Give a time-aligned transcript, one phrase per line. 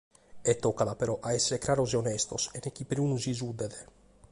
[0.51, 3.73] E tocat però a èssere craros e onestos sena chi perunu si suddet.